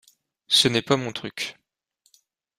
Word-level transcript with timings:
Ce 0.47 0.67
n'est 0.67 0.81
pas 0.81 0.97
mon 0.97 1.11
truc. 1.11 1.59